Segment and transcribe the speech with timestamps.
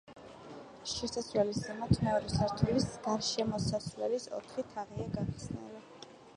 [0.91, 5.87] შესასვლელის ზემოთ მეორე სართულის გარშემოსასვლელის ოთხი თაღია გახსნილი.